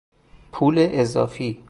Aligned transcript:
پول 0.51 0.87
اضافی 0.91 1.59